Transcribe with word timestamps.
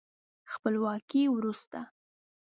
خپلواکۍ 0.53 1.23
وروسته 1.35 1.81